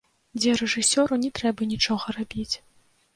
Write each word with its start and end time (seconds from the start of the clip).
Дзе 0.39 0.53
рэжысёру 0.61 1.19
не 1.25 1.29
трэба 1.39 1.67
нічога 1.73 2.17
рабіць. 2.17 2.51